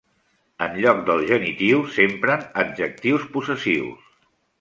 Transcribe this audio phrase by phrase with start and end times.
[0.67, 4.09] En lloc del genitiu, s’empren adjectius possessius.